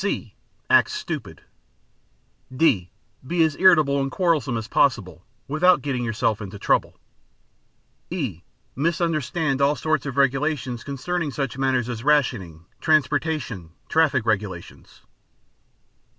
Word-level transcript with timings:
(c) 0.01 0.33
Act 0.67 0.89
stupid. 0.89 1.41
(d) 2.51 2.89
Be 3.27 3.43
as 3.43 3.55
irritable 3.57 4.01
and 4.01 4.09
quarrelsome 4.11 4.57
as 4.57 4.67
possible 4.67 5.23
without 5.47 5.83
getting 5.83 6.03
yourself 6.03 6.41
into 6.41 6.57
trouble. 6.57 6.97
(e) 8.09 8.41
Misunderstand 8.75 9.61
all 9.61 9.75
sorts 9.75 10.07
of 10.07 10.17
regulations 10.17 10.83
concerning 10.83 11.29
such 11.29 11.55
matters 11.55 11.87
as 11.87 12.03
rationing, 12.03 12.65
transportation, 12.79 13.73
traffic 13.89 14.25
regulations. 14.25 15.03